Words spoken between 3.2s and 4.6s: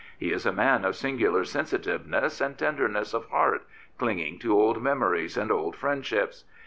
heart, clinging to